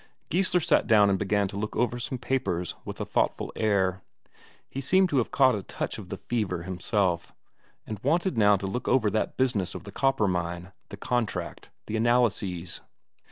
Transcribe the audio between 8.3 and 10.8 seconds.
now to look over that business of the copper mine,